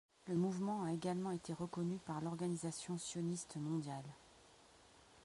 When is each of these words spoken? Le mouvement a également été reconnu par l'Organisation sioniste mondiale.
Le 0.25 0.33
mouvement 0.35 0.81
a 0.81 0.93
également 0.93 1.29
été 1.29 1.53
reconnu 1.53 1.99
par 2.07 2.21
l'Organisation 2.21 2.97
sioniste 2.97 3.57
mondiale. 3.57 4.09